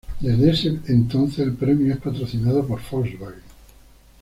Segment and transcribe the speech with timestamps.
[0.19, 3.43] Desde ese entonces el premio es patrocinado por Volkswagen.